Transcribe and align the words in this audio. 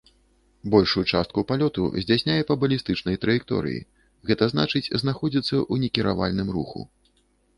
Большую 0.75 1.01
частку 1.11 1.41
палёту 1.51 1.83
здзяйсняе 2.05 2.37
па 2.51 2.55
балістычнай 2.63 3.19
траекторыі, 3.25 3.83
гэта 4.29 4.43
значыць 4.55 4.91
знаходзіцца 5.03 5.51
ў 5.71 5.75
некіравальным 5.87 6.49
руху. 6.57 6.87